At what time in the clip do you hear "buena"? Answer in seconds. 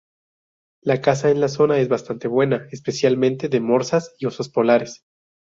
2.27-2.65